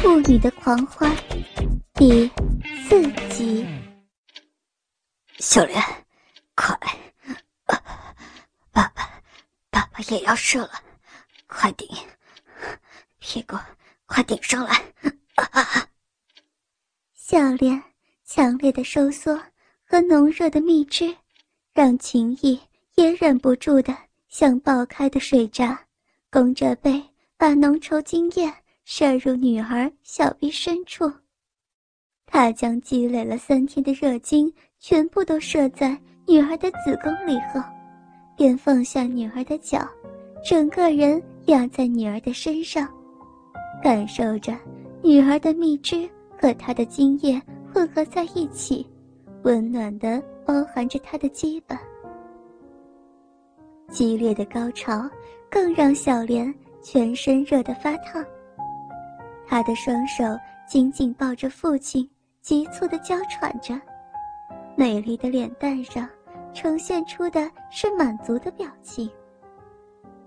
[0.00, 1.12] 妇女的狂欢
[1.94, 2.30] 第
[2.88, 3.02] 四
[3.34, 3.66] 集。
[5.38, 5.82] 小莲，
[6.54, 6.78] 快，
[7.66, 7.76] 爸
[8.70, 8.92] 爸，
[9.70, 10.72] 爸爸也要射了，
[11.48, 11.88] 快顶，
[13.18, 13.56] 屁股
[14.06, 14.80] 快顶上来！
[17.14, 17.82] 小莲
[18.24, 19.36] 强烈的收缩
[19.84, 21.14] 和浓热的蜜汁，
[21.72, 22.60] 让秦毅
[22.94, 23.96] 也忍不住的
[24.28, 25.78] 像爆开的水闸，
[26.30, 27.02] 弓着背
[27.36, 28.52] 把浓稠精液
[28.90, 31.12] 射入女儿小臂深处。
[32.24, 35.90] 他将积累了三天的热精全部都射在
[36.26, 37.60] 女儿的子宫里后，
[38.34, 39.86] 便放下女儿的脚，
[40.42, 42.88] 整个人压在女儿的身上，
[43.82, 44.56] 感受着
[45.02, 46.08] 女儿的蜜汁。
[46.40, 47.42] 和他的精液
[47.74, 48.86] 混合在一起，
[49.42, 51.76] 温暖的包含着他的基本。
[53.90, 55.10] 激烈的高潮
[55.50, 58.24] 更让小莲全身热得发烫。
[59.48, 60.24] 他的双手
[60.66, 62.08] 紧紧抱着父亲，
[62.42, 63.80] 急促的娇喘着，
[64.76, 66.08] 美丽的脸蛋上
[66.52, 69.10] 呈现出的是满足的表情。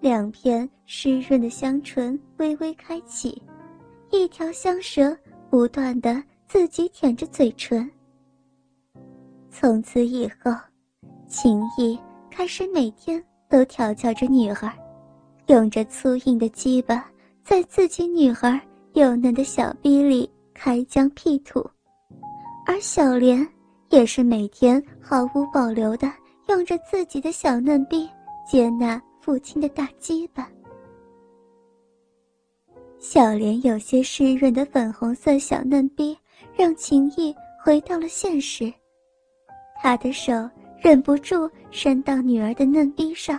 [0.00, 3.42] 两片湿润的香唇微微开启，
[4.10, 5.16] 一条香舌。
[5.48, 7.88] 不断的自己舔着嘴唇。
[9.48, 10.50] 从此以后，
[11.28, 11.98] 秦毅
[12.30, 14.72] 开始每天都调教着女儿，
[15.46, 17.08] 用着粗硬的鸡巴
[17.44, 18.60] 在自己女儿
[18.96, 21.60] 幼嫩的小臂里开疆辟土，
[22.66, 23.46] 而小莲
[23.90, 26.10] 也是每天毫无保留的
[26.48, 28.08] 用着自己的小嫩臂
[28.50, 30.48] 接纳父亲的大鸡巴。
[32.98, 36.16] 小莲有些湿润的粉红色小嫩逼，
[36.56, 38.72] 让秦毅回到了现实。
[39.78, 40.32] 他的手
[40.80, 43.38] 忍不住伸到女儿的嫩逼上。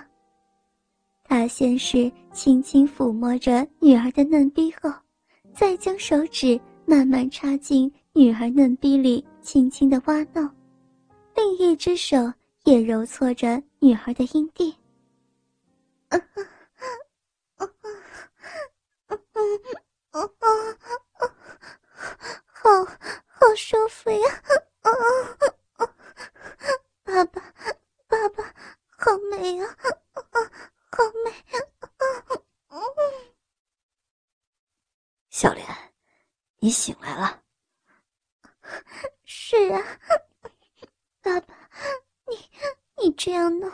[1.23, 4.91] 他先是轻轻抚摸着女儿的嫩逼后，
[5.57, 10.47] 再将手指慢慢插进女儿嫩逼里，轻轻的挖弄，
[11.35, 12.31] 另一只手
[12.65, 14.77] 也揉搓着女儿的阴蒂
[23.39, 24.43] 好舒服呀！
[24.81, 24.91] 啊
[25.77, 25.85] 啊，
[27.03, 27.41] 爸爸，
[28.07, 28.43] 爸爸，
[28.89, 29.75] 好美啊！
[30.13, 30.51] 啊，
[30.91, 31.57] 好美啊！
[32.69, 32.79] 嗯，
[35.29, 35.65] 小莲，
[36.59, 37.41] 你醒来了。
[39.23, 39.81] 是啊，
[41.21, 41.55] 爸爸，
[42.27, 42.37] 你
[43.01, 43.71] 你这样弄，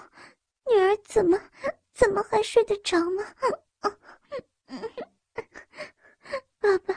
[0.69, 1.22] 女儿怎
[1.93, 3.23] 怎么还睡得着吗？
[6.59, 6.93] 爸爸，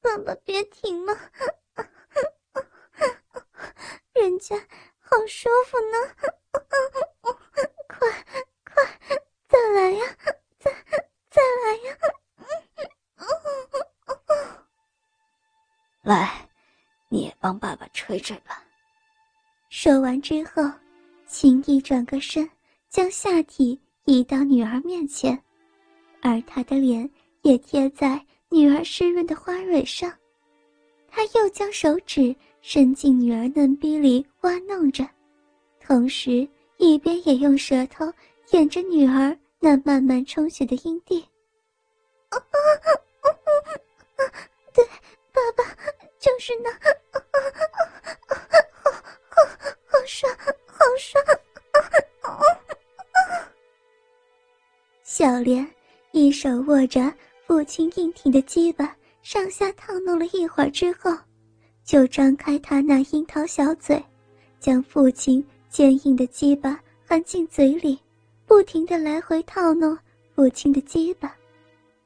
[0.00, 1.14] 爸爸，别停了，
[4.14, 4.56] 人家
[4.98, 5.96] 好舒服呢，
[7.86, 8.10] 快
[8.64, 8.98] 快
[9.46, 10.16] 再来呀，
[10.58, 10.72] 再
[11.30, 11.96] 再来呀，
[16.02, 16.48] 来，
[17.08, 18.62] 你也帮爸爸吹吹吧。
[19.68, 20.62] 说完之后，
[21.26, 22.50] 秦毅转个身，
[22.94, 25.36] 将下体移到女儿面前，
[26.22, 27.10] 而他的脸
[27.42, 28.24] 也贴在。
[28.50, 30.16] 女儿湿润的花蕊上，
[31.08, 35.04] 他又将手指伸进女儿嫩逼里挖弄着，
[35.80, 38.06] 同时一边也用舌头
[38.46, 41.26] 舔着女儿那慢慢充血的阴蒂。
[44.72, 44.84] 对，
[45.32, 45.64] 爸爸
[46.20, 46.70] 就是那，
[47.10, 48.92] 好
[49.30, 49.42] 好
[49.84, 50.32] 好爽，
[50.68, 51.24] 好爽！
[55.16, 55.64] 小莲
[56.10, 57.14] 一手握着。
[57.46, 61.16] 父亲硬挺的鸡巴上下烫弄了一会儿之后，
[61.84, 64.04] 就张开他那樱桃小嘴，
[64.58, 67.96] 将父亲坚硬的鸡巴含进嘴里，
[68.44, 69.96] 不停的来回套弄
[70.34, 71.32] 父亲的鸡巴，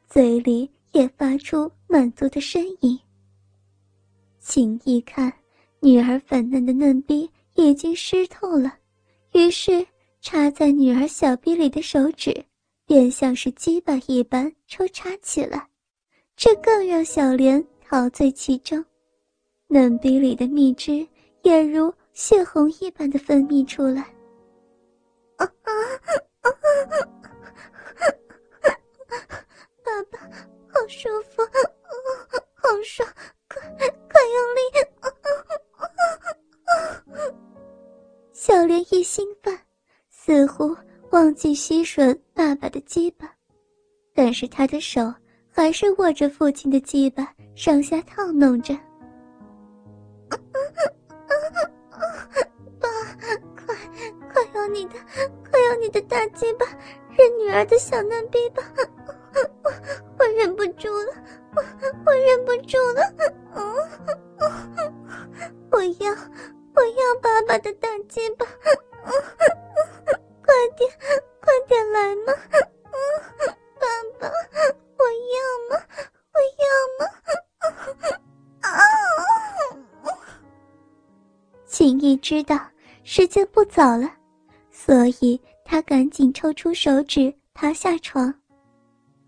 [0.07, 3.01] 嘴里也发出满足的呻吟。
[4.39, 5.33] 秦一看，
[5.81, 8.75] 女儿粉嫩的嫩逼已经湿透了，
[9.33, 9.87] 于是
[10.21, 12.45] 插在女儿小臂里的手指。
[12.89, 15.69] 便像是鸡巴一般抽插起来，
[16.35, 18.83] 这更让小莲陶醉其中，
[19.67, 21.07] 嫩逼里的蜜汁
[21.43, 24.01] 也如血红一般的分泌出来。
[25.37, 25.71] 啊啊
[26.41, 26.49] 啊啊！
[29.85, 30.19] 爸爸，
[30.73, 31.43] 好舒服，
[32.55, 33.07] 好爽，
[33.51, 33.61] 快
[34.11, 34.61] 快用力！
[38.33, 39.59] 小莲一兴奋，
[40.09, 40.75] 似乎。
[41.11, 43.27] 忘记吸吮爸爸的鸡巴，
[44.15, 45.13] 但是他的手
[45.51, 48.75] 还是握着父亲的鸡巴，上下套弄着。
[52.79, 52.89] 爸，
[53.57, 53.75] 快
[54.33, 54.95] 快用你的，
[55.51, 56.67] 快用你的大鸡巴，
[57.17, 58.63] 忍女儿的小嫩逼吧！
[59.65, 59.73] 我
[60.19, 61.15] 我忍不住了，
[61.55, 61.63] 我
[62.05, 63.03] 我忍不住了。
[65.71, 66.13] 我要，
[66.75, 68.47] 我要爸爸的大鸡巴。
[81.79, 82.59] 秦毅知道
[83.05, 84.11] 时间不早了，
[84.69, 88.35] 所以他赶紧抽出手指，爬下床。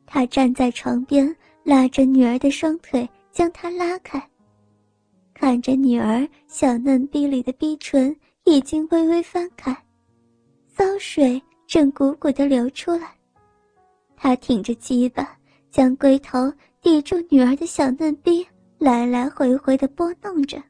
[0.05, 1.33] 他站在床边，
[1.63, 4.21] 拉着女儿的双腿，将她拉开。
[5.33, 8.13] 看着女儿小嫩逼里的逼唇
[8.43, 9.73] 已经微微翻开，
[10.67, 13.13] 骚水正鼓鼓的流出来。
[14.17, 15.39] 他挺着鸡巴，
[15.71, 16.53] 将龟头
[16.83, 18.45] 抵住女儿的小嫩逼，
[18.77, 20.61] 来来回回的拨弄着。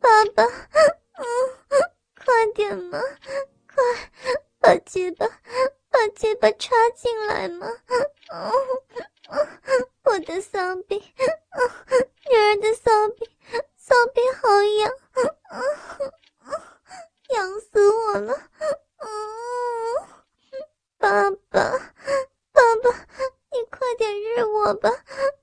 [0.00, 0.44] 爸爸。
[2.22, 3.00] 快点嘛！
[3.74, 3.82] 快
[4.60, 5.26] 把鸡巴
[5.90, 7.66] 把鸡巴插进来嘛！
[10.04, 10.96] 我的骚逼，
[12.30, 13.28] 女儿的骚逼，
[13.76, 14.92] 骚逼好痒，
[17.30, 18.48] 痒死我了！
[20.98, 21.78] 爸爸，
[22.52, 22.90] 爸爸，
[23.52, 24.90] 你快点日我吧，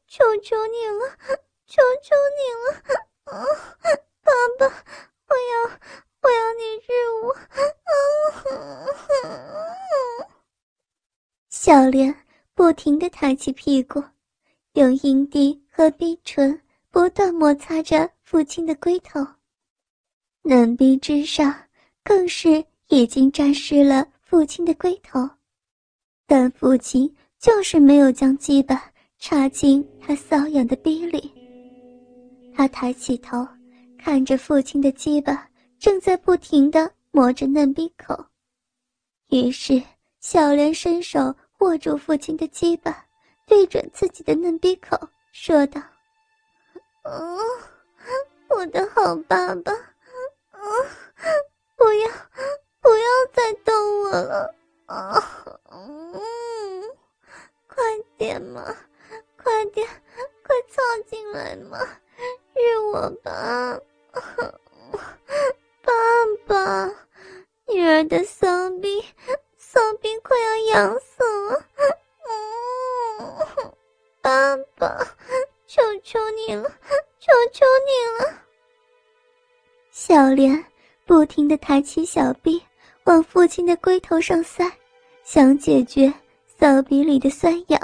[0.08, 1.18] 求求你了，
[1.68, 2.68] 求求你了！
[4.24, 4.66] 爸爸，
[5.28, 5.80] 我要。
[6.20, 6.90] 我要你日
[7.24, 7.26] 我！
[11.50, 12.14] 小莲
[12.54, 14.04] 不停地抬起屁股，
[14.74, 16.60] 用阴蒂和逼唇
[16.90, 19.26] 不断摩擦着父亲的龟头，
[20.42, 21.56] 嫩逼之上
[22.04, 25.30] 更是已经沾湿了父亲的龟头，
[26.26, 31.37] 但父亲就是没有将鸡巴插进他瘙痒的逼里。
[32.58, 33.48] 他抬起头，
[34.00, 35.48] 看着父亲的鸡巴。
[35.80, 38.26] 正在不停地磨着嫩逼口，
[39.30, 39.80] 于是
[40.20, 43.06] 小莲伸手握住父亲的鸡巴，
[43.46, 44.98] 对准自己的嫩逼口
[45.32, 45.80] 说道
[47.06, 47.38] ：“哦，
[48.48, 50.60] 我的好爸爸，啊，
[51.76, 52.10] 不要，
[52.82, 54.56] 不要再动我了，
[54.88, 55.24] 啊，
[55.70, 56.82] 嗯，
[57.68, 57.84] 快
[58.18, 58.66] 点嘛，
[59.38, 59.88] 快点，
[60.44, 61.78] 快凑进来嘛，
[62.60, 63.80] 是我吧。”
[65.84, 65.94] 爸
[66.46, 66.88] 爸，
[67.68, 68.48] 女儿的骚
[68.82, 69.04] 逼，
[69.58, 71.66] 骚逼快要痒死了。
[72.28, 73.74] 嗯，
[74.22, 74.98] 爸爸，
[75.66, 76.70] 求求你了，
[77.20, 78.42] 求求你了。
[79.92, 80.64] 小莲
[81.06, 82.62] 不停的抬起小臂，
[83.06, 84.70] 往父亲的龟头上塞，
[85.24, 86.14] 想解决
[86.48, 87.80] 骚逼里的酸痒。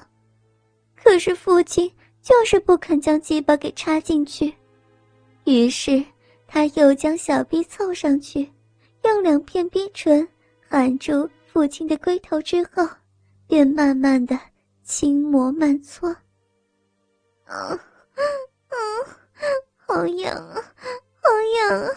[0.95, 1.91] 可是父亲
[2.21, 4.53] 就是不肯将鸡巴给插进去，
[5.45, 6.03] 于是。
[6.45, 8.47] 他又将小臂凑上去，
[9.05, 10.27] 用两片逼唇
[10.69, 12.87] 含住父亲的龟头之后，
[13.47, 14.39] 便慢慢的
[14.83, 16.09] 轻磨慢搓。
[17.45, 17.73] 啊，
[18.69, 18.77] 啊，
[19.87, 20.61] 好痒啊，
[21.23, 21.89] 好痒啊！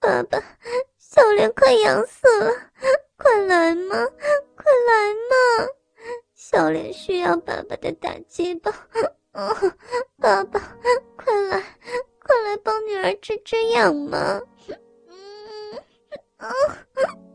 [0.00, 0.42] 爸爸，
[0.98, 2.50] 小莲快痒死了，
[3.16, 3.94] 快来嘛，
[4.56, 5.68] 快来嘛！
[6.34, 8.72] 小莲需要爸爸的打击吧。
[9.30, 9.54] 啊，
[10.18, 10.60] 爸爸，
[11.16, 11.62] 快来！
[12.26, 12.56] 快来
[13.06, 14.40] 儿治治痒嘛！
[14.68, 15.78] 嗯，
[16.38, 16.48] 啊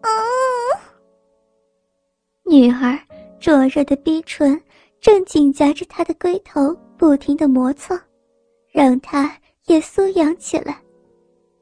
[0.02, 0.10] 啊！
[2.44, 3.00] 女儿
[3.40, 4.62] 灼热的逼唇
[5.00, 7.98] 正紧夹着她的龟头，不停的磨蹭，
[8.72, 9.34] 让她
[9.68, 10.78] 也酥痒起来。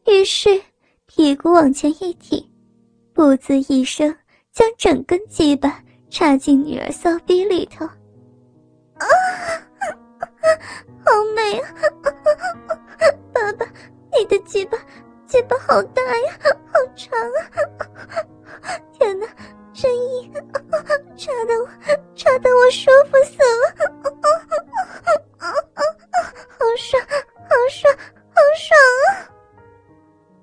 [0.07, 0.60] 于是
[1.05, 2.43] 屁股往前一挺，
[3.13, 4.15] 不滋一声，
[4.51, 7.86] 将整根鸡巴插进女儿骚逼里头。
[8.98, 9.05] 啊！
[11.05, 11.69] 好美啊！
[14.19, 14.77] 你的鸡巴，
[15.25, 16.38] 鸡巴好大呀，
[16.73, 17.39] 好长啊！
[18.91, 19.25] 天哪，
[19.73, 20.29] 声音，
[21.15, 21.69] 插的我，
[22.15, 23.63] 插的我舒服死了！
[25.39, 25.45] 好
[26.77, 27.01] 爽，
[27.47, 27.95] 好爽，
[28.27, 29.31] 好爽啊！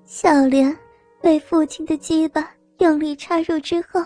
[0.05, 0.75] 小莲
[1.21, 4.03] 被父亲的鸡巴用力插入之后，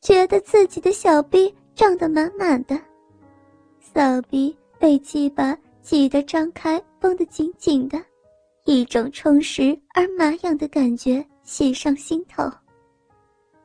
[0.00, 2.80] 觉得自己的小臂胀得满满的，
[3.94, 4.56] 小臂。
[4.78, 7.96] 被鸡巴挤得张开，绷得紧紧的，
[8.64, 12.44] 一种充实而麻痒的感觉袭上心头。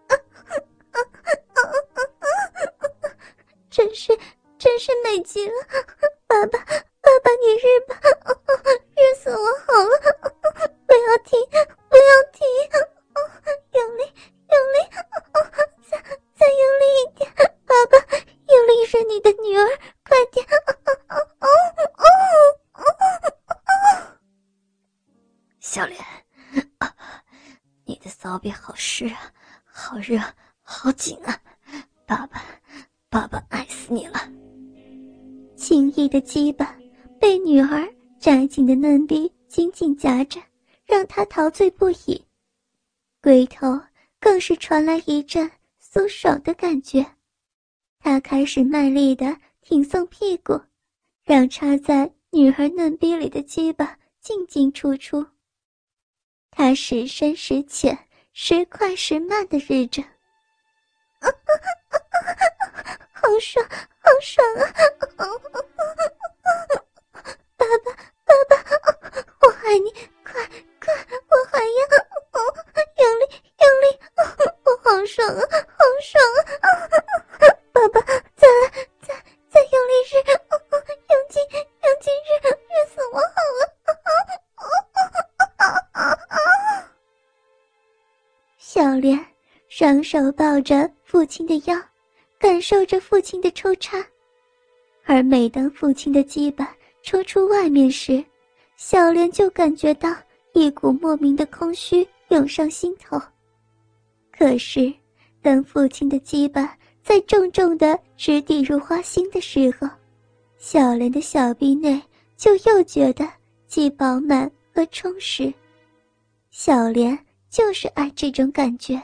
[3.69, 4.17] 真是，
[4.57, 5.53] 真是美极了！
[6.25, 6.57] 爸爸，
[28.19, 29.31] 骚逼好湿啊，
[29.63, 30.19] 好热，
[30.63, 31.39] 好紧啊！
[32.07, 32.43] 爸爸，
[33.09, 34.19] 爸爸爱死你了。
[35.55, 36.75] 轻易的鸡巴
[37.19, 37.87] 被女儿
[38.19, 40.41] 扎紧的嫩逼紧紧夹着，
[40.87, 42.19] 让他陶醉不已。
[43.21, 43.79] 龟头
[44.19, 47.05] 更是传来一阵酥爽的感觉，
[47.99, 50.59] 他开始卖力的挺送屁股，
[51.23, 55.23] 让插在女儿嫩逼里的鸡巴进进出出。
[56.49, 58.06] 他时深时浅，
[58.39, 59.99] 时快时慢的日子，
[63.11, 64.61] 好爽，好爽啊！
[67.57, 67.91] 爸爸，
[68.23, 68.55] 爸爸，
[69.41, 69.91] 我爱你，
[70.23, 70.33] 快
[70.79, 70.93] 快，
[71.29, 71.96] 我还要，
[90.07, 91.77] 手抱着父亲的腰，
[92.39, 93.97] 感受着父亲的抽插，
[95.03, 96.73] 而每当父亲的鸡巴
[97.03, 98.23] 抽出外面时，
[98.77, 100.15] 小莲就感觉到
[100.53, 103.21] 一股莫名的空虚涌上心头。
[104.31, 104.93] 可是，
[105.41, 106.73] 当父亲的鸡巴
[107.03, 109.89] 在重重的直抵入花心的时候，
[110.57, 112.01] 小莲的小臂内
[112.37, 113.27] 就又觉得
[113.67, 115.53] 既饱满和充实。
[116.49, 117.19] 小莲。
[117.49, 119.01] 就是爱这种感觉。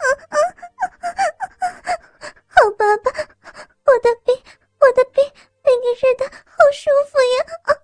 [2.48, 3.10] 好爸爸，
[3.84, 4.32] 我的臂，
[4.80, 5.20] 我的臂
[5.62, 7.44] 被你日的好舒服呀！
[7.64, 7.74] 啊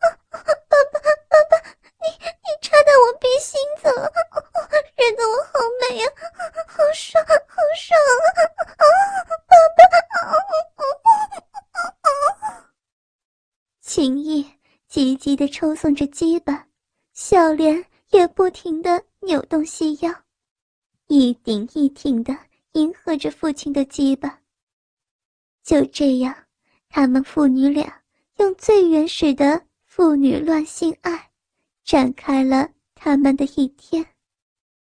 [0.68, 1.56] 爸爸，爸爸，
[2.00, 4.12] 你你插到我鼻心子了，
[4.96, 6.08] 日的我好美呀，
[6.66, 7.36] 好爽，好
[7.76, 7.98] 爽
[8.76, 8.76] 啊！
[8.76, 8.82] 啊
[9.46, 9.80] 爸爸，
[13.80, 14.58] 情意
[14.88, 16.66] 急急的抽送着鸡巴，
[17.12, 19.02] 小莲也不停的。
[19.20, 20.12] 扭动细腰，
[21.08, 22.36] 一顶一挺的
[22.72, 24.40] 迎合着父亲的鸡巴。
[25.62, 26.34] 就这样，
[26.88, 28.02] 他们父女俩
[28.38, 31.30] 用最原始的父女乱性爱，
[31.84, 34.06] 展开了他们的一天。